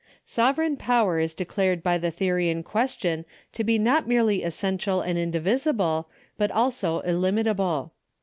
[0.25, 5.15] Sovereign power is declared by the theony in question to be not merely essential and
[5.15, 7.91] indivisible, but also iUimitable.